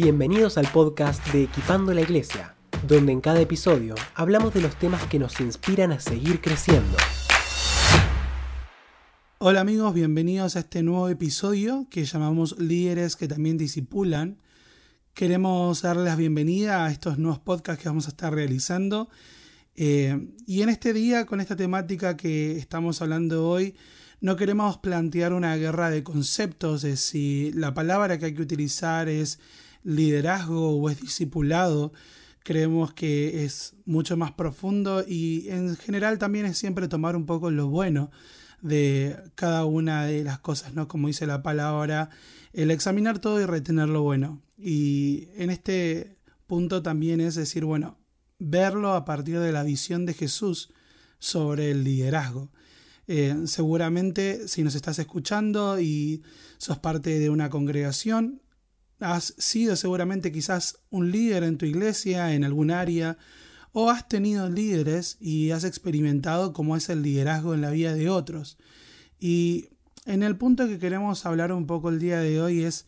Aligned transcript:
Bienvenidos 0.00 0.58
al 0.58 0.70
podcast 0.70 1.26
de 1.32 1.42
Equipando 1.42 1.92
la 1.92 2.02
Iglesia, 2.02 2.54
donde 2.86 3.10
en 3.10 3.20
cada 3.20 3.40
episodio 3.40 3.96
hablamos 4.14 4.54
de 4.54 4.60
los 4.60 4.78
temas 4.78 5.02
que 5.08 5.18
nos 5.18 5.40
inspiran 5.40 5.90
a 5.90 5.98
seguir 5.98 6.40
creciendo. 6.40 6.96
Hola 9.38 9.60
amigos, 9.60 9.92
bienvenidos 9.94 10.54
a 10.54 10.60
este 10.60 10.84
nuevo 10.84 11.08
episodio 11.08 11.88
que 11.90 12.04
llamamos 12.04 12.60
Líderes 12.60 13.16
que 13.16 13.26
también 13.26 13.58
disipulan. 13.58 14.38
Queremos 15.14 15.82
darles 15.82 16.04
la 16.04 16.14
bienvenida 16.14 16.86
a 16.86 16.92
estos 16.92 17.18
nuevos 17.18 17.40
podcasts 17.40 17.82
que 17.82 17.88
vamos 17.88 18.06
a 18.06 18.10
estar 18.10 18.32
realizando. 18.32 19.08
Eh, 19.74 20.28
y 20.46 20.62
en 20.62 20.68
este 20.68 20.92
día, 20.92 21.26
con 21.26 21.40
esta 21.40 21.56
temática 21.56 22.16
que 22.16 22.56
estamos 22.56 23.02
hablando 23.02 23.48
hoy, 23.48 23.74
no 24.20 24.36
queremos 24.36 24.78
plantear 24.78 25.32
una 25.32 25.56
guerra 25.56 25.90
de 25.90 26.04
conceptos 26.04 26.82
de 26.82 26.96
si 26.96 27.50
la 27.52 27.74
palabra 27.74 28.16
que 28.16 28.26
hay 28.26 28.34
que 28.34 28.42
utilizar 28.42 29.08
es 29.08 29.40
liderazgo 29.82 30.76
o 30.76 30.90
es 30.90 31.00
discipulado. 31.00 31.92
Creemos 32.42 32.94
que 32.94 33.44
es 33.44 33.74
mucho 33.84 34.16
más 34.16 34.32
profundo 34.32 35.04
y 35.06 35.48
en 35.48 35.76
general 35.76 36.18
también 36.18 36.46
es 36.46 36.58
siempre 36.58 36.88
tomar 36.88 37.16
un 37.16 37.26
poco 37.26 37.50
lo 37.50 37.68
bueno 37.68 38.10
de 38.62 39.16
cada 39.34 39.64
una 39.64 40.06
de 40.06 40.24
las 40.24 40.38
cosas, 40.38 40.74
¿no? 40.74 40.88
Como 40.88 41.08
dice 41.08 41.26
la 41.26 41.42
palabra, 41.42 42.10
el 42.52 42.70
examinar 42.70 43.18
todo 43.18 43.40
y 43.40 43.46
retener 43.46 43.88
lo 43.88 44.02
bueno. 44.02 44.42
Y 44.56 45.28
en 45.36 45.50
este 45.50 46.16
punto 46.46 46.82
también 46.82 47.20
es 47.20 47.34
decir, 47.34 47.64
bueno, 47.64 47.98
verlo 48.38 48.94
a 48.94 49.04
partir 49.04 49.38
de 49.38 49.52
la 49.52 49.62
visión 49.62 50.06
de 50.06 50.14
Jesús 50.14 50.70
sobre 51.18 51.70
el 51.70 51.84
liderazgo. 51.84 52.50
Eh, 53.06 53.34
seguramente 53.46 54.48
si 54.48 54.62
nos 54.62 54.74
estás 54.74 54.98
escuchando 54.98 55.80
y 55.80 56.22
sos 56.58 56.78
parte 56.78 57.18
de 57.18 57.30
una 57.30 57.48
congregación, 57.48 58.42
has 59.00 59.34
sido 59.38 59.76
seguramente 59.76 60.32
quizás 60.32 60.78
un 60.90 61.10
líder 61.10 61.44
en 61.44 61.58
tu 61.58 61.66
iglesia, 61.66 62.34
en 62.34 62.44
algún 62.44 62.70
área, 62.70 63.18
o 63.72 63.90
has 63.90 64.08
tenido 64.08 64.48
líderes 64.48 65.16
y 65.20 65.50
has 65.50 65.64
experimentado 65.64 66.52
cómo 66.52 66.76
es 66.76 66.88
el 66.88 67.02
liderazgo 67.02 67.54
en 67.54 67.60
la 67.60 67.70
vida 67.70 67.94
de 67.94 68.08
otros. 68.08 68.58
Y 69.20 69.68
en 70.06 70.22
el 70.22 70.36
punto 70.36 70.66
que 70.66 70.78
queremos 70.78 71.26
hablar 71.26 71.52
un 71.52 71.66
poco 71.66 71.90
el 71.90 71.98
día 71.98 72.20
de 72.20 72.40
hoy 72.40 72.64
es 72.64 72.86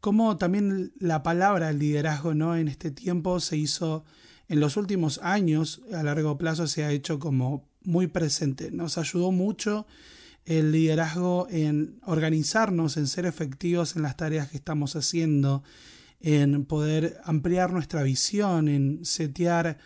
cómo 0.00 0.36
también 0.36 0.92
la 0.98 1.22
palabra 1.22 1.72
liderazgo 1.72 2.34
¿no? 2.34 2.56
en 2.56 2.68
este 2.68 2.90
tiempo 2.90 3.40
se 3.40 3.56
hizo 3.56 4.04
en 4.48 4.60
los 4.60 4.76
últimos 4.76 5.18
años, 5.22 5.82
a 5.92 6.02
largo 6.02 6.38
plazo 6.38 6.66
se 6.66 6.84
ha 6.84 6.92
hecho 6.92 7.18
como 7.18 7.68
muy 7.82 8.06
presente. 8.06 8.70
Nos 8.70 8.98
ayudó 8.98 9.32
mucho 9.32 9.86
el 10.46 10.70
liderazgo 10.70 11.48
en 11.50 11.98
organizarnos, 12.04 12.96
en 12.96 13.08
ser 13.08 13.26
efectivos 13.26 13.96
en 13.96 14.02
las 14.02 14.16
tareas 14.16 14.48
que 14.48 14.56
estamos 14.56 14.94
haciendo, 14.94 15.64
en 16.20 16.64
poder 16.64 17.18
ampliar 17.24 17.72
nuestra 17.72 18.04
visión, 18.04 18.68
en 18.68 19.04
setear 19.04 19.78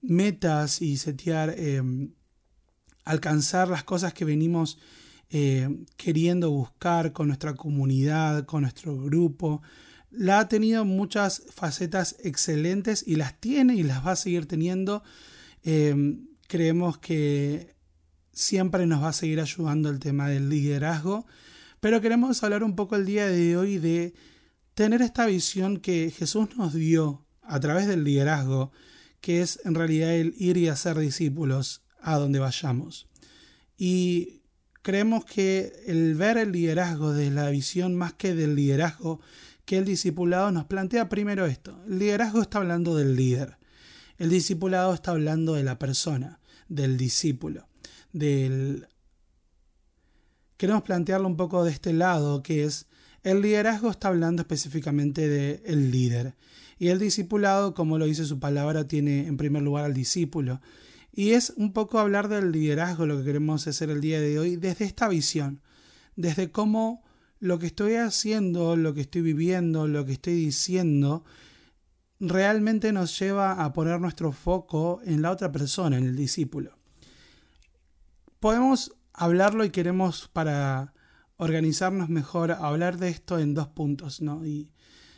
metas 0.00 0.80
y 0.80 0.96
setear, 0.96 1.54
em, 1.58 2.14
alcanzar 3.04 3.68
las 3.68 3.84
cosas 3.84 4.14
que 4.14 4.24
venimos 4.24 4.78
eh, 5.30 5.68
queriendo 5.98 6.50
buscar 6.50 7.12
con 7.12 7.26
nuestra 7.26 7.54
comunidad, 7.54 8.46
con 8.46 8.62
nuestro 8.62 8.96
grupo. 8.96 9.60
La 10.10 10.38
ha 10.38 10.48
tenido 10.48 10.86
muchas 10.86 11.42
facetas 11.50 12.16
excelentes 12.24 13.04
y 13.06 13.16
las 13.16 13.38
tiene 13.38 13.74
y 13.74 13.82
las 13.82 14.06
va 14.06 14.12
a 14.12 14.16
seguir 14.16 14.46
teniendo. 14.46 15.02
Em, 15.64 16.28
creemos 16.46 16.96
que 16.96 17.76
siempre 18.38 18.86
nos 18.86 19.02
va 19.02 19.08
a 19.08 19.12
seguir 19.12 19.40
ayudando 19.40 19.90
el 19.90 19.98
tema 19.98 20.28
del 20.28 20.48
liderazgo, 20.48 21.26
pero 21.80 22.00
queremos 22.00 22.40
hablar 22.44 22.62
un 22.62 22.76
poco 22.76 22.94
el 22.94 23.04
día 23.04 23.26
de 23.26 23.56
hoy 23.56 23.78
de 23.78 24.14
tener 24.74 25.02
esta 25.02 25.26
visión 25.26 25.78
que 25.78 26.12
Jesús 26.16 26.56
nos 26.56 26.72
dio 26.72 27.26
a 27.42 27.58
través 27.58 27.88
del 27.88 28.04
liderazgo, 28.04 28.70
que 29.20 29.42
es 29.42 29.60
en 29.64 29.74
realidad 29.74 30.14
el 30.14 30.34
ir 30.38 30.56
y 30.56 30.68
hacer 30.68 30.96
discípulos 30.98 31.82
a 32.00 32.16
donde 32.16 32.38
vayamos. 32.38 33.08
Y 33.76 34.42
creemos 34.82 35.24
que 35.24 35.72
el 35.86 36.14
ver 36.14 36.38
el 36.38 36.52
liderazgo 36.52 37.12
de 37.12 37.32
la 37.32 37.50
visión 37.50 37.96
más 37.96 38.12
que 38.12 38.34
del 38.34 38.54
liderazgo 38.54 39.20
que 39.64 39.78
el 39.78 39.84
discipulado 39.84 40.52
nos 40.52 40.66
plantea 40.66 41.08
primero 41.08 41.44
esto. 41.46 41.82
El 41.88 41.98
liderazgo 41.98 42.40
está 42.40 42.58
hablando 42.58 42.96
del 42.96 43.16
líder. 43.16 43.58
El 44.16 44.30
discipulado 44.30 44.94
está 44.94 45.10
hablando 45.10 45.54
de 45.54 45.64
la 45.64 45.78
persona, 45.78 46.38
del 46.68 46.96
discípulo, 46.96 47.66
del... 48.12 48.88
Queremos 50.56 50.82
plantearlo 50.82 51.28
un 51.28 51.36
poco 51.36 51.64
de 51.64 51.70
este 51.70 51.92
lado, 51.92 52.42
que 52.42 52.64
es 52.64 52.86
el 53.22 53.42
liderazgo 53.42 53.90
está 53.90 54.08
hablando 54.08 54.42
específicamente 54.42 55.28
del 55.28 55.60
el 55.64 55.90
líder. 55.90 56.34
Y 56.78 56.88
el 56.88 56.98
discipulado, 56.98 57.74
como 57.74 57.98
lo 57.98 58.06
dice 58.06 58.24
su 58.24 58.38
palabra, 58.38 58.86
tiene 58.86 59.26
en 59.26 59.36
primer 59.36 59.62
lugar 59.62 59.84
al 59.84 59.94
discípulo. 59.94 60.60
Y 61.12 61.30
es 61.30 61.52
un 61.56 61.72
poco 61.72 61.98
hablar 61.98 62.28
del 62.28 62.52
liderazgo 62.52 63.06
lo 63.06 63.18
que 63.18 63.24
queremos 63.24 63.66
hacer 63.66 63.90
el 63.90 64.00
día 64.00 64.20
de 64.20 64.38
hoy 64.38 64.56
desde 64.56 64.84
esta 64.84 65.08
visión, 65.08 65.60
desde 66.14 66.50
cómo 66.52 67.02
lo 67.40 67.58
que 67.58 67.66
estoy 67.66 67.94
haciendo, 67.94 68.76
lo 68.76 68.94
que 68.94 69.00
estoy 69.00 69.22
viviendo, 69.22 69.88
lo 69.88 70.04
que 70.04 70.12
estoy 70.12 70.34
diciendo, 70.34 71.24
realmente 72.20 72.92
nos 72.92 73.18
lleva 73.18 73.64
a 73.64 73.72
poner 73.72 74.00
nuestro 74.00 74.32
foco 74.32 75.00
en 75.04 75.22
la 75.22 75.32
otra 75.32 75.50
persona, 75.50 75.98
en 75.98 76.04
el 76.04 76.16
discípulo. 76.16 76.77
Podemos 78.40 78.94
hablarlo 79.12 79.64
y 79.64 79.70
queremos 79.70 80.28
para 80.32 80.94
organizarnos 81.36 82.08
mejor 82.08 82.52
hablar 82.52 82.98
de 82.98 83.08
esto 83.08 83.38
en 83.38 83.54
dos 83.54 83.68
puntos, 83.68 84.20
¿no? 84.20 84.46
Y 84.46 84.70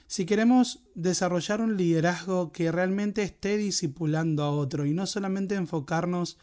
si 0.07 0.27
queremos 0.27 0.83
desarrollar 0.95 1.61
un 1.61 1.77
liderazgo 1.77 2.51
que 2.51 2.73
realmente 2.73 3.23
esté 3.23 3.57
discipulando 3.57 4.43
a 4.43 4.51
otro 4.51 4.87
y 4.87 4.93
no 4.93 5.07
solamente 5.07 5.55
enfocarnos 5.55 6.39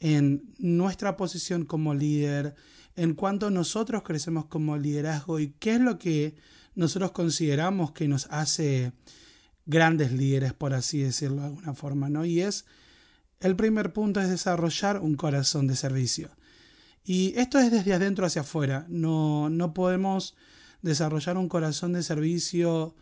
en 0.00 0.52
nuestra 0.58 1.16
posición 1.16 1.64
como 1.64 1.94
líder, 1.94 2.54
en 2.96 3.14
cuanto 3.14 3.50
nosotros 3.50 4.02
crecemos 4.02 4.46
como 4.46 4.76
liderazgo 4.76 5.40
y 5.40 5.54
qué 5.58 5.74
es 5.74 5.80
lo 5.80 5.98
que 5.98 6.34
nosotros 6.74 7.12
consideramos 7.12 7.92
que 7.92 8.08
nos 8.08 8.26
hace 8.30 8.92
grandes 9.66 10.12
líderes, 10.12 10.52
por 10.52 10.74
así 10.74 10.98
decirlo 10.98 11.42
de 11.42 11.46
alguna 11.48 11.74
forma, 11.74 12.08
¿no? 12.08 12.24
Y 12.24 12.40
es, 12.40 12.66
el 13.40 13.56
primer 13.56 13.92
punto 13.92 14.20
es 14.20 14.28
desarrollar 14.28 15.00
un 15.00 15.16
corazón 15.16 15.66
de 15.66 15.76
servicio. 15.76 16.30
Y 17.04 17.34
esto 17.36 17.58
es 17.58 17.70
desde 17.70 17.92
adentro 17.92 18.26
hacia 18.26 18.42
afuera, 18.42 18.86
no, 18.88 19.50
no 19.50 19.74
podemos 19.74 20.34
desarrollar 20.82 21.36
un 21.36 21.48
corazón 21.48 21.92
de 21.92 22.02
servicio 22.02 22.94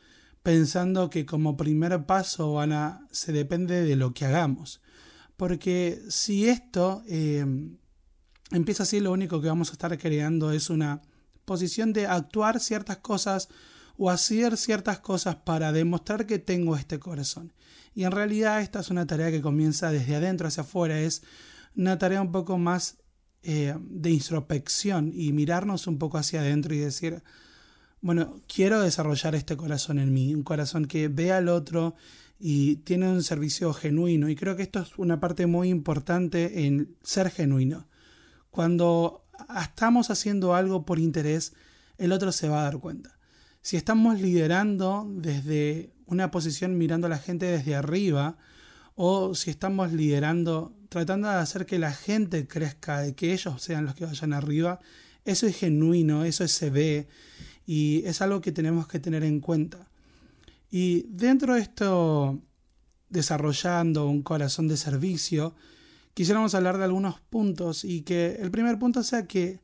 pensando 0.42 1.10
que 1.10 1.24
como 1.24 1.56
primer 1.56 2.04
paso 2.04 2.54
van 2.54 2.72
a, 2.72 3.06
se 3.10 3.32
depende 3.32 3.82
de 3.82 3.96
lo 3.96 4.12
que 4.12 4.24
hagamos. 4.24 4.80
Porque 5.36 6.02
si 6.08 6.48
esto 6.48 7.02
eh, 7.08 7.44
empieza 8.50 8.82
así, 8.82 9.00
lo 9.00 9.12
único 9.12 9.40
que 9.40 9.48
vamos 9.48 9.70
a 9.70 9.72
estar 9.72 9.96
creando 9.98 10.52
es 10.52 10.70
una 10.70 11.02
posición 11.44 11.92
de 11.92 12.06
actuar 12.06 12.60
ciertas 12.60 12.98
cosas 12.98 13.48
o 13.96 14.10
hacer 14.10 14.56
ciertas 14.56 14.98
cosas 15.00 15.36
para 15.36 15.72
demostrar 15.72 16.26
que 16.26 16.38
tengo 16.38 16.76
este 16.76 16.98
corazón. 16.98 17.52
Y 17.94 18.04
en 18.04 18.12
realidad 18.12 18.60
esta 18.60 18.80
es 18.80 18.90
una 18.90 19.06
tarea 19.06 19.30
que 19.30 19.42
comienza 19.42 19.90
desde 19.90 20.16
adentro 20.16 20.48
hacia 20.48 20.62
afuera, 20.62 20.98
es 21.00 21.22
una 21.76 21.98
tarea 21.98 22.22
un 22.22 22.32
poco 22.32 22.58
más 22.58 22.98
eh, 23.42 23.74
de 23.80 24.10
introspección 24.10 25.12
y 25.14 25.32
mirarnos 25.32 25.86
un 25.86 25.98
poco 25.98 26.18
hacia 26.18 26.40
adentro 26.40 26.74
y 26.74 26.78
decir, 26.78 27.22
bueno, 28.00 28.40
quiero 28.52 28.80
desarrollar 28.80 29.34
este 29.34 29.56
corazón 29.56 29.98
en 29.98 30.12
mí, 30.12 30.34
un 30.34 30.42
corazón 30.42 30.86
que 30.86 31.08
vea 31.08 31.38
al 31.38 31.48
otro 31.48 31.94
y 32.38 32.76
tiene 32.76 33.08
un 33.08 33.22
servicio 33.22 33.72
genuino. 33.72 34.28
Y 34.28 34.36
creo 34.36 34.56
que 34.56 34.62
esto 34.62 34.80
es 34.80 34.98
una 34.98 35.20
parte 35.20 35.46
muy 35.46 35.68
importante 35.68 36.66
en 36.66 36.96
ser 37.02 37.30
genuino. 37.30 37.86
Cuando 38.50 39.24
estamos 39.60 40.10
haciendo 40.10 40.54
algo 40.54 40.84
por 40.84 40.98
interés, 40.98 41.52
el 41.98 42.12
otro 42.12 42.32
se 42.32 42.48
va 42.48 42.60
a 42.60 42.64
dar 42.64 42.78
cuenta. 42.78 43.16
Si 43.62 43.76
estamos 43.76 44.20
liderando 44.20 45.06
desde 45.08 45.92
una 46.06 46.30
posición 46.30 46.76
mirando 46.76 47.06
a 47.06 47.10
la 47.10 47.18
gente 47.18 47.46
desde 47.46 47.74
arriba, 47.74 48.36
o 48.94 49.34
si 49.34 49.50
estamos 49.50 49.92
liderando 49.92 50.76
tratando 50.92 51.28
de 51.28 51.36
hacer 51.36 51.64
que 51.64 51.78
la 51.78 51.92
gente 51.92 52.46
crezca, 52.46 53.00
de 53.00 53.14
que 53.14 53.32
ellos 53.32 53.62
sean 53.62 53.86
los 53.86 53.94
que 53.94 54.04
vayan 54.04 54.34
arriba, 54.34 54.78
eso 55.24 55.46
es 55.46 55.56
genuino, 55.56 56.24
eso 56.24 56.46
se 56.46 56.68
ve 56.68 57.08
y 57.64 58.02
es 58.04 58.20
algo 58.20 58.42
que 58.42 58.52
tenemos 58.52 58.86
que 58.86 59.00
tener 59.00 59.24
en 59.24 59.40
cuenta. 59.40 59.88
Y 60.70 61.06
dentro 61.08 61.54
de 61.54 61.60
esto, 61.60 62.42
desarrollando 63.08 64.06
un 64.06 64.22
corazón 64.22 64.68
de 64.68 64.76
servicio, 64.76 65.54
quisiéramos 66.12 66.54
hablar 66.54 66.76
de 66.76 66.84
algunos 66.84 67.20
puntos 67.20 67.84
y 67.86 68.02
que 68.02 68.36
el 68.40 68.50
primer 68.50 68.78
punto 68.78 69.02
sea 69.02 69.26
que 69.26 69.60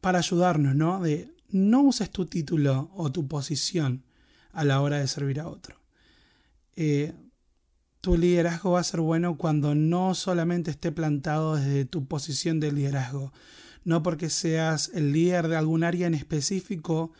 para 0.00 0.18
ayudarnos, 0.18 0.76
¿no? 0.76 1.00
No 1.54 1.82
uses 1.82 2.10
tu 2.10 2.26
título 2.26 2.90
o 2.96 3.12
tu 3.12 3.28
posición 3.28 4.02
a 4.52 4.64
la 4.64 4.80
hora 4.80 4.98
de 4.98 5.06
servir 5.06 5.38
a 5.38 5.46
otro. 5.46 5.76
Eh, 6.74 7.12
tu 8.00 8.16
liderazgo 8.16 8.72
va 8.72 8.80
a 8.80 8.84
ser 8.84 9.00
bueno 9.00 9.38
cuando 9.38 9.76
no 9.76 10.16
solamente 10.16 10.72
esté 10.72 10.90
plantado 10.90 11.54
desde 11.54 11.84
tu 11.84 12.06
posición 12.06 12.58
de 12.58 12.72
liderazgo, 12.72 13.32
no 13.84 14.02
porque 14.02 14.30
seas 14.30 14.90
el 14.94 15.12
líder 15.12 15.46
de 15.46 15.54
algún 15.54 15.84
área 15.84 16.08
en 16.08 16.14
específico, 16.14 17.12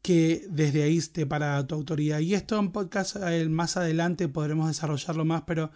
que 0.00 0.46
desde 0.48 0.84
ahí 0.84 0.96
esté 0.96 1.26
para 1.26 1.66
tu 1.66 1.74
autoridad. 1.74 2.20
Y 2.20 2.32
esto 2.32 2.58
en 2.58 2.72
podcast 2.72 3.16
eh, 3.16 3.46
más 3.50 3.76
adelante 3.76 4.28
podremos 4.28 4.68
desarrollarlo 4.68 5.26
más, 5.26 5.42
pero 5.42 5.70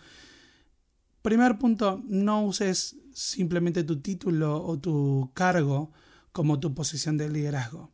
primer 1.20 1.58
punto, 1.58 2.02
no 2.06 2.42
uses 2.42 2.96
simplemente 3.12 3.84
tu 3.84 4.00
título 4.00 4.64
o 4.64 4.78
tu 4.78 5.30
cargo 5.34 5.92
como 6.32 6.60
tu 6.60 6.74
posición 6.74 7.16
de 7.16 7.28
liderazgo. 7.28 7.92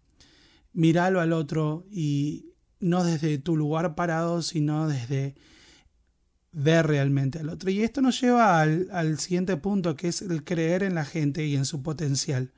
Míralo 0.72 1.20
al 1.20 1.32
otro 1.32 1.86
y 1.90 2.54
no 2.80 3.04
desde 3.04 3.38
tu 3.38 3.56
lugar 3.56 3.94
parado, 3.94 4.42
sino 4.42 4.88
desde 4.88 5.34
ver 6.52 6.86
realmente 6.86 7.38
al 7.38 7.48
otro. 7.50 7.70
Y 7.70 7.82
esto 7.82 8.00
nos 8.00 8.20
lleva 8.20 8.60
al, 8.60 9.18
siguiente 9.18 9.56
punto, 9.56 9.96
que 9.96 10.08
es 10.08 10.22
el 10.22 10.44
creer 10.44 10.82
en 10.82 10.94
la 10.94 11.04
gente 11.04 11.46
y 11.46 11.56
en 11.56 11.64
su 11.64 11.82
potencial. 11.82 12.52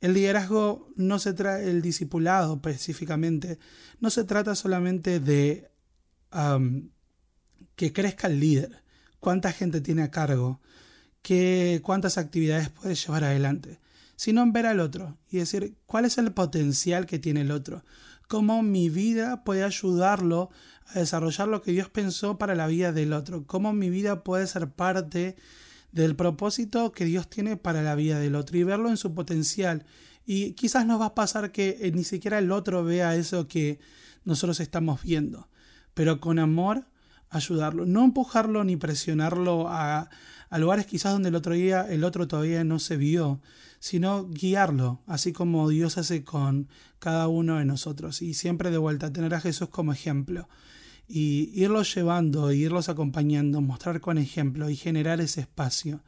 El 0.00 0.14
liderazgo 0.14 0.92
no 0.96 1.18
se 1.18 1.32
trata, 1.32 1.62
el 1.62 1.82
discipulado 1.82 2.54
específicamente, 2.54 3.58
no 4.00 4.10
se 4.10 4.24
trata 4.24 4.54
solamente 4.54 5.18
de 5.18 5.70
que 7.74 7.92
crezca 7.92 8.28
el 8.28 8.38
líder, 8.38 8.84
cuánta 9.18 9.52
gente 9.52 9.80
tiene 9.80 10.02
a 10.02 10.10
cargo, 10.10 10.60
qué, 11.22 11.80
cuántas 11.82 12.16
actividades 12.16 12.68
puede 12.68 12.94
llevar 12.94 13.24
adelante, 13.24 13.80
sino 14.18 14.42
en 14.42 14.52
ver 14.52 14.66
al 14.66 14.80
otro 14.80 15.16
y 15.30 15.38
decir 15.38 15.76
cuál 15.86 16.04
es 16.04 16.18
el 16.18 16.32
potencial 16.32 17.06
que 17.06 17.20
tiene 17.20 17.42
el 17.42 17.52
otro, 17.52 17.84
cómo 18.26 18.64
mi 18.64 18.90
vida 18.90 19.44
puede 19.44 19.62
ayudarlo 19.62 20.50
a 20.86 20.98
desarrollar 20.98 21.46
lo 21.46 21.62
que 21.62 21.70
Dios 21.70 21.88
pensó 21.88 22.36
para 22.36 22.56
la 22.56 22.66
vida 22.66 22.90
del 22.90 23.12
otro, 23.12 23.46
cómo 23.46 23.72
mi 23.72 23.90
vida 23.90 24.24
puede 24.24 24.48
ser 24.48 24.72
parte 24.72 25.36
del 25.92 26.16
propósito 26.16 26.90
que 26.90 27.04
Dios 27.04 27.30
tiene 27.30 27.56
para 27.56 27.80
la 27.82 27.94
vida 27.94 28.18
del 28.18 28.34
otro 28.34 28.58
y 28.58 28.64
verlo 28.64 28.88
en 28.88 28.96
su 28.96 29.14
potencial. 29.14 29.86
Y 30.26 30.54
quizás 30.54 30.84
nos 30.84 31.00
va 31.00 31.06
a 31.06 31.14
pasar 31.14 31.52
que 31.52 31.78
eh, 31.80 31.92
ni 31.92 32.02
siquiera 32.02 32.40
el 32.40 32.50
otro 32.50 32.82
vea 32.82 33.14
eso 33.14 33.46
que 33.46 33.78
nosotros 34.24 34.58
estamos 34.58 35.00
viendo, 35.00 35.48
pero 35.94 36.18
con 36.18 36.40
amor 36.40 36.88
ayudarlo, 37.30 37.86
no 37.86 38.02
empujarlo 38.02 38.64
ni 38.64 38.76
presionarlo 38.76 39.68
a, 39.68 40.10
a 40.50 40.58
lugares 40.58 40.86
quizás 40.86 41.12
donde 41.12 41.28
el 41.28 41.36
otro 41.36 41.54
día 41.54 41.86
el 41.88 42.02
otro 42.02 42.26
todavía 42.26 42.64
no 42.64 42.80
se 42.80 42.96
vio, 42.96 43.40
sino 43.80 44.28
guiarlo, 44.28 45.00
así 45.06 45.32
como 45.32 45.68
Dios 45.68 45.98
hace 45.98 46.24
con 46.24 46.68
cada 46.98 47.28
uno 47.28 47.58
de 47.58 47.64
nosotros. 47.64 48.22
Y 48.22 48.34
siempre 48.34 48.70
de 48.70 48.78
vuelta, 48.78 49.12
tener 49.12 49.34
a 49.34 49.40
Jesús 49.40 49.68
como 49.68 49.92
ejemplo 49.92 50.48
y 51.08 51.50
irlos 51.54 51.94
llevando, 51.94 52.52
irlos 52.52 52.88
acompañando, 52.88 53.60
mostrar 53.60 54.00
con 54.00 54.18
ejemplo 54.18 54.68
y 54.68 54.76
generar 54.76 55.20
ese 55.20 55.40
espacio. 55.40 56.02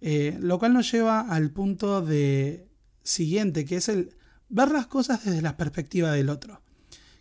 Eh, 0.00 0.38
lo 0.40 0.58
cual 0.58 0.72
nos 0.72 0.90
lleva 0.90 1.20
al 1.20 1.50
punto 1.50 2.00
de 2.00 2.68
siguiente, 3.02 3.64
que 3.64 3.76
es 3.76 3.88
el 3.88 4.14
ver 4.48 4.70
las 4.70 4.86
cosas 4.86 5.24
desde 5.24 5.42
la 5.42 5.56
perspectiva 5.56 6.12
del 6.12 6.28
otro. 6.28 6.60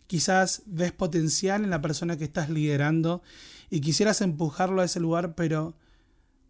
Quizás 0.08 0.64
ves 0.66 0.92
potencial 0.92 1.64
en 1.64 1.70
la 1.70 1.82
persona 1.82 2.18
que 2.18 2.24
estás 2.24 2.50
liderando 2.50 3.22
y 3.70 3.82
quisieras 3.82 4.22
empujarlo 4.22 4.82
a 4.82 4.86
ese 4.86 5.00
lugar, 5.00 5.36
pero 5.36 5.76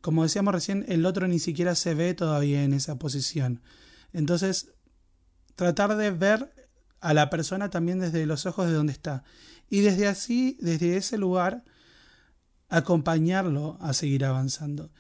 como 0.02 0.24
decíamos 0.24 0.54
recién, 0.54 0.86
el 0.88 1.06
otro 1.06 1.28
ni 1.28 1.40
siquiera 1.40 1.76
se 1.76 1.94
ve 1.94 2.14
todavía 2.14 2.64
en 2.64 2.74
esa 2.74 2.98
posición. 2.98 3.62
Entonces, 4.14 4.74
tratar 5.56 5.96
de 5.98 6.12
ver 6.12 6.54
a 7.02 7.14
la 7.14 7.30
persona 7.30 7.70
también 7.70 8.00
desde 8.00 8.26
los 8.26 8.46
ojos 8.46 8.68
de 8.68 8.74
donde 8.74 8.94
está 8.94 9.24
y 9.70 9.82
desde 9.82 10.08
así, 10.08 10.58
desde 10.62 10.98
ese 10.98 11.18
lugar, 11.18 11.64
acompañarlo 12.70 13.78
a 13.82 13.94
seguir 13.94 14.26
avanzando. 14.26 14.92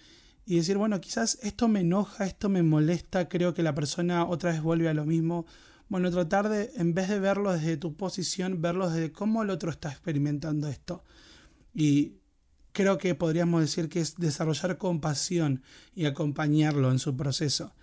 Y 0.46 0.57
decir, 0.57 0.78
bueno, 0.78 1.00
quizás 1.00 1.38
esto 1.42 1.68
me 1.68 1.81
enoja, 1.81 2.25
esto 2.25 2.50
me 2.50 2.63
molesta, 2.63 3.30
creo 3.30 3.54
que 3.54 3.63
la 3.63 3.75
persona 3.75 4.25
otra 4.25 4.51
vez 4.51 4.62
vuelve 4.62 4.90
a 4.90 4.94
lo 4.94 5.06
mismo. 5.06 5.46
Bueno, 5.90 6.10
tratar 6.12 6.50
de, 6.50 6.72
en 6.75 6.94
vez 6.94 7.10
de 7.10 7.19
verlo 7.19 7.54
desde 7.54 7.78
tu 7.78 7.96
posición, 7.96 8.62
verlo 8.62 8.90
desde 8.90 9.12
cómo 9.12 9.44
el 9.44 9.50
otro 9.50 9.69
está 9.69 9.90
experimentando 9.90 10.68
esto. 10.68 11.04
Y 11.74 12.19
creo 12.74 12.98
que 12.98 13.16
podríamos 13.16 13.62
decir 13.62 13.89
que 13.89 14.00
es 14.00 14.16
desarrollar 14.16 14.77
compasión 14.77 15.63
y 15.95 16.06
acompañarlo 16.06 16.92
en 16.92 17.00
su 17.00 17.16
proceso. 17.16 17.74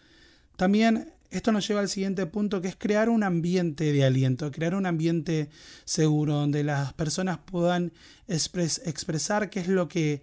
También 0.56 1.12
esto 1.30 1.52
nos 1.52 1.66
lleva 1.66 1.80
al 1.80 1.88
siguiente 1.88 2.24
punto, 2.26 2.60
que 2.60 2.68
es 2.68 2.76
crear 2.76 3.08
un 3.08 3.22
ambiente 3.22 3.92
de 3.92 4.04
aliento, 4.04 4.50
crear 4.50 4.74
un 4.74 4.86
ambiente 4.86 5.50
seguro 5.84 6.34
donde 6.34 6.64
las 6.64 6.92
personas 6.92 7.38
puedan 7.38 7.92
expresar 8.28 9.50
qué 9.50 9.60
es 9.60 9.68
lo 9.68 9.88
que 9.88 10.22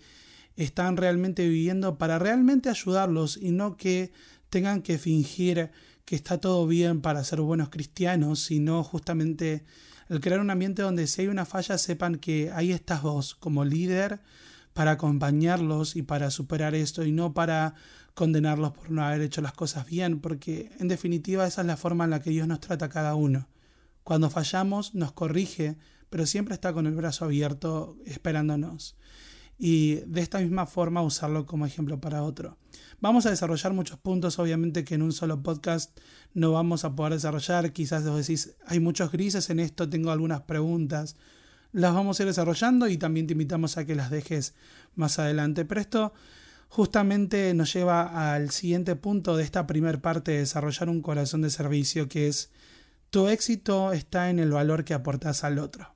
están 0.56 0.98
realmente 0.98 1.48
viviendo 1.48 1.98
para 1.98 2.20
realmente 2.20 2.70
ayudarlos 2.70 3.38
y 3.38 3.52
no 3.52 3.76
que 3.76 4.12
tengan 4.50 4.82
que 4.82 4.98
fingir 4.98 5.72
que 6.06 6.16
está 6.16 6.40
todo 6.40 6.68
bien 6.68 7.02
para 7.02 7.24
ser 7.24 7.42
buenos 7.42 7.70
cristianos, 7.70 8.42
sino 8.42 8.84
justamente 8.84 9.64
el 10.10 10.20
crear 10.20 10.40
un 10.40 10.52
ambiente 10.52 10.82
donde 10.82 11.08
si 11.08 11.22
hay 11.22 11.28
una 11.28 11.46
falla 11.46 11.78
sepan 11.78 12.18
que 12.18 12.52
ahí 12.52 12.72
estás 12.72 13.02
vos 13.02 13.36
como 13.36 13.66
líder 13.66 14.20
para 14.74 14.92
acompañarlos 14.92 15.96
y 15.96 16.02
para 16.02 16.32
superar 16.32 16.76
esto 16.76 17.06
y 17.06 17.12
no 17.12 17.34
para 17.34 17.76
condenarlos 18.14 18.72
por 18.72 18.92
no 18.92 19.04
haber 19.04 19.22
hecho 19.22 19.42
las 19.42 19.54
cosas 19.54 19.86
bien, 19.86 20.20
porque 20.20 20.72
en 20.80 20.88
definitiva 20.88 21.48
esa 21.48 21.62
es 21.62 21.68
la 21.68 21.78
forma 21.78 22.04
en 22.04 22.12
la 22.12 22.22
que 22.22 22.30
Dios 22.30 22.48
nos 22.48 22.60
trata 22.60 22.86
a 22.86 22.90
cada 22.90 23.16
uno. 23.16 23.48
Cuando 24.04 24.30
fallamos 24.30 24.94
nos 24.94 25.14
corrige, 25.14 25.78
pero 26.10 26.26
siempre 26.26 26.54
está 26.54 26.74
con 26.74 26.86
el 26.86 26.94
brazo 26.94 27.26
abierto 27.26 27.98
esperándonos. 28.06 28.96
Y 29.58 29.96
de 30.08 30.22
esta 30.22 30.40
misma 30.40 30.66
forma 30.66 31.02
usarlo 31.02 31.46
como 31.46 31.66
ejemplo 31.66 32.00
para 32.02 32.24
otro. 32.24 32.58
Vamos 33.00 33.26
a 33.26 33.30
desarrollar 33.30 33.74
muchos 33.74 34.00
puntos, 34.00 34.40
obviamente 34.40 34.84
que 34.84 34.96
en 34.96 35.04
un 35.04 35.12
solo 35.12 35.42
podcast 35.42 35.98
no 36.34 36.52
vamos 36.52 36.86
a 36.86 36.96
poder 36.96 37.14
desarrollar. 37.14 37.72
Quizás 37.72 38.06
os 38.06 38.18
decís, 38.18 38.56
hay 38.66 38.80
muchos 38.80 39.12
grises 39.12 39.50
en 39.50 39.60
esto, 39.60 39.90
tengo 39.90 40.12
algunas 40.12 40.42
preguntas. 40.42 41.16
Las 41.74 41.94
vamos 41.94 42.20
a 42.20 42.24
ir 42.24 42.28
desarrollando 42.28 42.88
y 42.88 42.98
también 42.98 43.28
te 43.28 43.34
invitamos 43.34 43.78
a 43.78 43.86
que 43.86 43.96
las 43.96 44.10
dejes 44.10 44.54
más 44.96 45.20
adelante. 45.20 45.66
Pero 45.66 45.82
esto 45.82 46.14
justamente 46.70 47.54
nos 47.54 47.74
lleva 47.74 48.34
al 48.34 48.52
siguiente 48.52 48.96
punto 48.96 49.36
de 49.36 49.44
esta 49.44 49.68
primera 49.68 50.02
parte 50.02 50.32
de 50.32 50.38
desarrollar 50.40 50.90
un 50.90 51.02
corazón 51.02 51.42
de 51.42 51.50
servicio, 51.50 52.08
que 52.08 52.28
es 52.28 52.52
tu 53.10 53.28
éxito 53.28 53.92
está 53.92 54.30
en 54.30 54.40
el 54.40 54.52
valor 54.52 54.84
que 54.86 54.94
aportas 54.94 55.44
al 55.44 55.60
otro. 55.60 55.94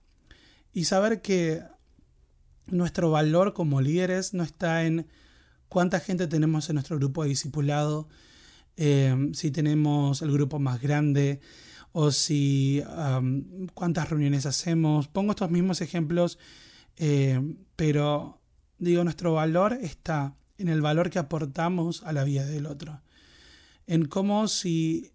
Y 0.73 0.85
saber 0.85 1.21
que 1.21 1.63
nuestro 2.67 3.09
valor 3.11 3.53
como 3.53 3.81
líderes 3.81 4.33
no 4.33 4.43
está 4.43 4.83
en 4.83 5.07
cuánta 5.69 5.99
gente 5.99 6.27
tenemos 6.27 6.69
en 6.69 6.75
nuestro 6.75 6.97
grupo 6.97 7.23
de 7.23 7.29
discipulado, 7.29 8.07
eh, 8.77 9.31
si 9.33 9.49
tenemos 9.49 10.21
el 10.21 10.31
grupo 10.31 10.59
más 10.59 10.81
grande 10.81 11.39
o 11.91 12.11
si 12.11 12.83
cuántas 13.73 14.09
reuniones 14.09 14.45
hacemos. 14.45 15.07
Pongo 15.07 15.31
estos 15.31 15.49
mismos 15.49 15.81
ejemplos, 15.81 16.37
eh, 16.95 17.41
pero 17.75 18.41
digo, 18.77 19.03
nuestro 19.03 19.33
valor 19.33 19.73
está 19.73 20.35
en 20.57 20.69
el 20.69 20.81
valor 20.81 21.09
que 21.09 21.19
aportamos 21.19 22.03
a 22.03 22.13
la 22.13 22.23
vida 22.23 22.45
del 22.45 22.65
otro, 22.65 23.01
en 23.85 24.05
cómo 24.05 24.47
si 24.47 25.11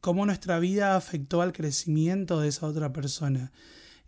cómo 0.00 0.26
nuestra 0.26 0.58
vida 0.58 0.96
afectó 0.96 1.42
al 1.42 1.52
crecimiento 1.52 2.40
de 2.40 2.48
esa 2.48 2.66
otra 2.66 2.92
persona. 2.92 3.52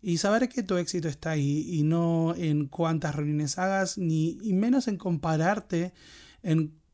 Y 0.03 0.19
saber 0.19 0.49
que 0.49 0.63
tu 0.63 0.77
éxito 0.77 1.09
está 1.09 1.31
ahí 1.31 1.67
y 1.69 1.83
no 1.83 2.35
en 2.35 2.67
cuántas 2.67 3.15
reuniones 3.15 3.59
hagas, 3.59 3.99
ni 3.99 4.39
y 4.43 4.55
menos 4.55 4.89
en 4.89 4.97
compararte 4.97 5.93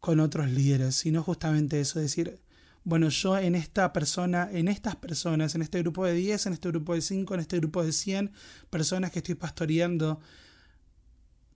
con 0.01 0.21
otros 0.21 0.51
líderes, 0.51 0.97
sino 0.97 1.23
justamente 1.23 1.81
eso, 1.81 2.01
decir, 2.01 2.41
bueno, 2.87 3.11
yo 3.11 3.37
en 3.37 3.55
esta 3.55 3.93
persona, 3.93 4.49
en 4.51 4.69
estas 4.69 4.97
personas, 4.97 5.55
en 5.55 5.61
este 5.61 5.81
grupo 5.81 6.07
de 6.07 6.15
10, 6.15 6.47
en 6.47 6.53
este 6.55 6.69
grupo 6.71 6.95
de 6.95 7.03
5, 7.03 7.35
en 7.35 7.41
este 7.41 7.59
grupo 7.59 7.85
de 7.85 7.93
100 7.93 8.33
personas 8.71 9.11
que 9.11 9.19
estoy 9.19 9.35
pastoreando, 9.35 10.21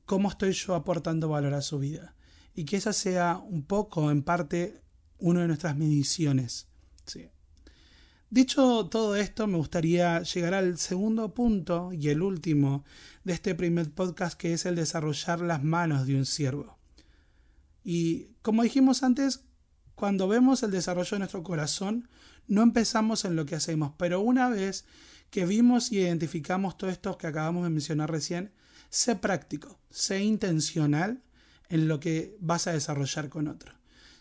¿cómo 0.04 0.28
estoy 0.28 0.52
yo 0.52 0.74
aportando 0.74 1.30
valor 1.30 1.54
a 1.54 1.62
su 1.62 1.78
vida? 1.78 2.14
y 2.54 2.64
que 2.64 2.76
esa 2.76 2.92
sea 2.92 3.38
un 3.38 3.62
poco, 3.62 4.10
en 4.10 4.22
parte, 4.22 4.82
una 5.18 5.42
de 5.42 5.48
nuestras 5.48 5.76
mediciones. 5.76 6.66
Dicho 8.32 8.86
todo 8.86 9.16
esto, 9.16 9.48
me 9.48 9.56
gustaría 9.56 10.22
llegar 10.22 10.54
al 10.54 10.78
segundo 10.78 11.34
punto 11.34 11.92
y 11.92 12.10
el 12.10 12.22
último 12.22 12.84
de 13.24 13.32
este 13.32 13.56
primer 13.56 13.90
podcast, 13.90 14.38
que 14.38 14.52
es 14.52 14.66
el 14.66 14.76
desarrollar 14.76 15.40
las 15.40 15.64
manos 15.64 16.06
de 16.06 16.14
un 16.14 16.24
siervo. 16.24 16.78
Y 17.82 18.28
como 18.42 18.62
dijimos 18.62 19.02
antes, 19.02 19.42
cuando 20.00 20.28
vemos 20.28 20.62
el 20.62 20.70
desarrollo 20.70 21.10
de 21.10 21.18
nuestro 21.18 21.42
corazón, 21.42 22.08
no 22.48 22.62
empezamos 22.62 23.26
en 23.26 23.36
lo 23.36 23.44
que 23.44 23.54
hacemos, 23.54 23.92
pero 23.98 24.22
una 24.22 24.48
vez 24.48 24.86
que 25.28 25.44
vimos 25.44 25.92
y 25.92 25.98
identificamos 25.98 26.78
todo 26.78 26.88
esto 26.88 27.18
que 27.18 27.26
acabamos 27.26 27.64
de 27.64 27.68
mencionar 27.68 28.10
recién, 28.10 28.50
sé 28.88 29.14
práctico, 29.14 29.78
sé 29.90 30.24
intencional 30.24 31.22
en 31.68 31.86
lo 31.86 32.00
que 32.00 32.34
vas 32.40 32.66
a 32.66 32.72
desarrollar 32.72 33.28
con 33.28 33.46
otro. 33.46 33.74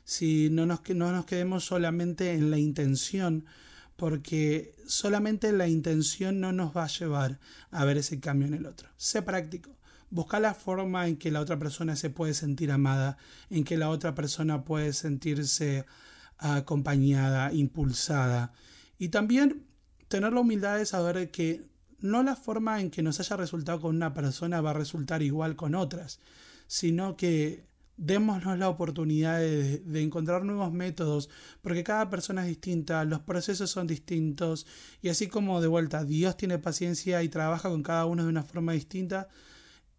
Si 0.03 0.49
no 0.49 0.65
nos, 0.65 0.81
no 0.89 1.13
nos 1.13 1.25
quedemos 1.25 1.63
solamente 1.63 2.33
en 2.33 2.51
la 2.51 2.57
intención, 2.57 3.45
porque 3.95 4.75
solamente 4.85 5.53
la 5.53 5.69
intención 5.69 6.41
no 6.41 6.51
nos 6.51 6.75
va 6.75 6.83
a 6.83 6.87
llevar 6.87 7.39
a 7.71 7.85
ver 7.85 7.99
ese 7.99 8.19
cambio 8.19 8.49
en 8.49 8.55
el 8.55 8.65
otro. 8.65 8.89
Sé 8.97 9.21
práctico. 9.21 9.78
Busca 10.11 10.39
la 10.39 10.53
forma 10.53 11.07
en 11.07 11.17
que 11.17 11.31
la 11.31 11.39
otra 11.39 11.59
persona 11.59 11.95
se 11.95 12.09
puede 12.09 12.33
sentir 12.33 12.71
amada, 12.71 13.17
en 13.49 13.63
que 13.63 13.77
la 13.77 13.89
otra 13.89 14.15
persona 14.15 14.63
puede 14.63 14.93
sentirse 14.93 15.85
acompañada, 16.37 17.53
impulsada. 17.53 18.53
Y 18.97 19.09
también 19.09 19.65
tener 20.07 20.33
la 20.33 20.39
humildad 20.39 20.77
de 20.77 20.85
saber 20.85 21.31
que 21.31 21.69
no 21.99 22.23
la 22.23 22.35
forma 22.35 22.81
en 22.81 22.89
que 22.89 23.03
nos 23.03 23.19
haya 23.19 23.35
resultado 23.35 23.81
con 23.81 23.95
una 23.95 24.13
persona 24.13 24.61
va 24.61 24.71
a 24.71 24.73
resultar 24.73 25.21
igual 25.21 25.55
con 25.55 25.75
otras, 25.75 26.19
sino 26.67 27.17
que 27.17 27.67
démonos 27.99 28.57
la 28.57 28.69
oportunidad 28.69 29.39
de, 29.39 30.01
encontrar 30.01 30.45
nuevos 30.45 30.71
métodos, 30.71 31.29
porque 31.61 31.83
cada 31.83 32.09
persona 32.09 32.43
es 32.43 32.47
distinta, 32.47 33.03
los 33.03 33.19
procesos 33.19 33.69
son 33.69 33.87
distintos, 33.87 34.65
y 35.01 35.09
así 35.09 35.27
como 35.27 35.59
de 35.59 35.67
vuelta 35.67 36.05
Dios 36.05 36.37
tiene 36.37 36.57
paciencia 36.59 37.21
y 37.23 37.29
trabaja 37.29 37.69
con 37.69 37.83
cada 37.83 38.05
uno 38.05 38.23
de 38.23 38.29
una 38.29 38.43
forma 38.43 38.71
distinta, 38.71 39.27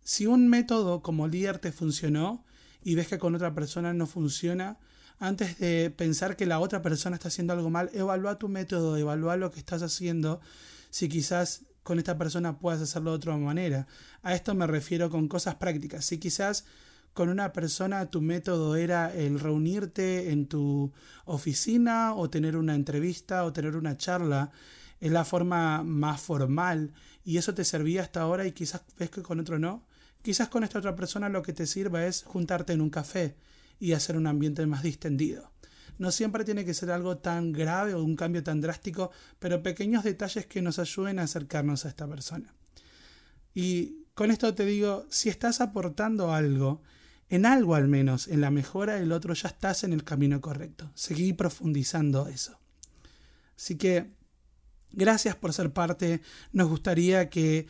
si 0.02 0.26
un 0.26 0.48
método 0.48 1.02
como 1.02 1.28
líder 1.28 1.58
te 1.58 1.72
funcionó 1.72 2.44
y 2.82 2.94
ves 2.94 3.08
que 3.08 3.18
con 3.18 3.34
otra 3.34 3.54
persona 3.54 3.92
no 3.92 4.06
funciona, 4.06 4.78
antes 5.18 5.58
de 5.58 5.90
pensar 5.90 6.36
que 6.36 6.46
la 6.46 6.60
otra 6.60 6.80
persona 6.80 7.16
está 7.16 7.28
haciendo 7.28 7.52
algo 7.52 7.68
mal, 7.68 7.90
evalúa 7.92 8.38
tu 8.38 8.48
método, 8.48 8.96
evalúa 8.96 9.36
lo 9.36 9.50
que 9.50 9.58
estás 9.58 9.82
haciendo, 9.82 10.40
si 10.88 11.08
quizás 11.08 11.66
con 11.82 11.98
esta 11.98 12.16
persona 12.16 12.58
puedas 12.58 12.80
hacerlo 12.80 13.10
de 13.10 13.16
otra 13.16 13.36
manera. 13.36 13.86
A 14.22 14.34
esto 14.34 14.54
me 14.54 14.66
refiero 14.66 15.10
con 15.10 15.28
cosas 15.28 15.56
prácticas. 15.56 16.04
Si 16.04 16.18
quizás 16.18 16.64
con 17.12 17.28
una 17.28 17.52
persona 17.52 18.06
tu 18.06 18.20
método 18.20 18.76
era 18.76 19.12
el 19.12 19.40
reunirte 19.40 20.30
en 20.30 20.46
tu 20.46 20.92
oficina 21.24 22.14
o 22.14 22.30
tener 22.30 22.56
una 22.56 22.74
entrevista 22.74 23.44
o 23.44 23.52
tener 23.52 23.76
una 23.76 23.96
charla, 23.96 24.52
es 25.00 25.10
la 25.10 25.24
forma 25.24 25.82
más 25.82 26.20
formal 26.20 26.92
y 27.24 27.38
eso 27.38 27.54
te 27.54 27.64
servía 27.64 28.02
hasta 28.02 28.20
ahora 28.20 28.46
y 28.46 28.52
quizás 28.52 28.82
ves 28.98 29.10
que 29.10 29.22
con 29.22 29.40
otro 29.40 29.58
no. 29.58 29.84
Quizás 30.22 30.48
con 30.48 30.64
esta 30.64 30.78
otra 30.78 30.96
persona 30.96 31.28
lo 31.28 31.42
que 31.42 31.52
te 31.52 31.66
sirva 31.66 32.04
es 32.06 32.24
juntarte 32.24 32.72
en 32.72 32.80
un 32.80 32.90
café 32.90 33.36
y 33.78 33.92
hacer 33.92 34.16
un 34.16 34.26
ambiente 34.26 34.66
más 34.66 34.82
distendido. 34.82 35.50
No 35.98 36.10
siempre 36.10 36.44
tiene 36.44 36.64
que 36.64 36.74
ser 36.74 36.90
algo 36.90 37.18
tan 37.18 37.52
grave 37.52 37.94
o 37.94 38.02
un 38.02 38.16
cambio 38.16 38.42
tan 38.42 38.60
drástico, 38.60 39.10
pero 39.38 39.62
pequeños 39.62 40.04
detalles 40.04 40.46
que 40.46 40.62
nos 40.62 40.78
ayuden 40.78 41.18
a 41.18 41.24
acercarnos 41.24 41.84
a 41.84 41.88
esta 41.88 42.06
persona. 42.06 42.54
Y 43.54 44.06
con 44.14 44.30
esto 44.30 44.54
te 44.54 44.64
digo, 44.64 45.06
si 45.10 45.28
estás 45.28 45.60
aportando 45.60 46.32
algo, 46.32 46.82
en 47.28 47.46
algo 47.46 47.74
al 47.74 47.88
menos, 47.88 48.28
en 48.28 48.40
la 48.40 48.50
mejora 48.50 48.94
del 48.94 49.12
otro, 49.12 49.34
ya 49.34 49.48
estás 49.48 49.84
en 49.84 49.92
el 49.92 50.04
camino 50.04 50.40
correcto. 50.40 50.90
Seguí 50.94 51.32
profundizando 51.32 52.26
eso. 52.28 52.58
Así 53.56 53.76
que, 53.76 54.10
gracias 54.90 55.36
por 55.36 55.52
ser 55.52 55.72
parte. 55.72 56.22
Nos 56.52 56.68
gustaría 56.68 57.30
que 57.30 57.66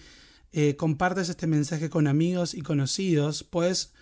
eh, 0.53 0.77
compartas 0.77 1.29
este 1.29 1.47
mensaje 1.47 1.91
con 1.91 2.07
amigos 2.07 2.55
y 2.55 2.63
conocidos. 2.63 3.45
Puedes 3.45 3.93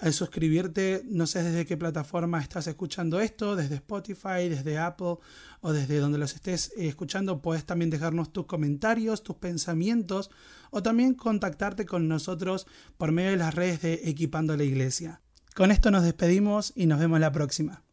eh, 0.00 0.10
suscribirte, 0.10 1.02
no 1.06 1.26
sé 1.26 1.42
desde 1.44 1.64
qué 1.64 1.76
plataforma 1.76 2.40
estás 2.40 2.66
escuchando 2.66 3.20
esto, 3.20 3.54
desde 3.54 3.76
Spotify, 3.76 4.48
desde 4.48 4.78
Apple 4.78 5.16
o 5.60 5.72
desde 5.72 5.98
donde 5.98 6.18
los 6.18 6.34
estés 6.34 6.72
eh, 6.76 6.88
escuchando. 6.88 7.40
Puedes 7.40 7.64
también 7.64 7.90
dejarnos 7.90 8.32
tus 8.32 8.46
comentarios, 8.46 9.22
tus 9.22 9.36
pensamientos 9.36 10.30
o 10.70 10.82
también 10.82 11.14
contactarte 11.14 11.86
con 11.86 12.08
nosotros 12.08 12.66
por 12.96 13.12
medio 13.12 13.30
de 13.30 13.36
las 13.36 13.54
redes 13.54 13.82
de 13.82 14.00
Equipando 14.04 14.56
la 14.56 14.64
Iglesia. 14.64 15.20
Con 15.54 15.70
esto 15.70 15.90
nos 15.90 16.02
despedimos 16.02 16.72
y 16.74 16.86
nos 16.86 16.98
vemos 16.98 17.20
la 17.20 17.30
próxima. 17.30 17.84